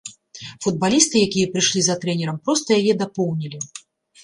[0.65, 3.63] Футбалісты, якія прыйшлі за трэнерам, проста яе дапоўнілі.